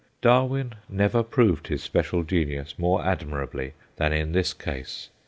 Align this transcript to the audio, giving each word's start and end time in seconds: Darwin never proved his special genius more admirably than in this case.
Darwin 0.19 0.73
never 0.89 1.21
proved 1.21 1.67
his 1.67 1.83
special 1.83 2.23
genius 2.23 2.73
more 2.79 3.05
admirably 3.05 3.73
than 3.97 4.11
in 4.11 4.31
this 4.31 4.51
case. 4.51 5.09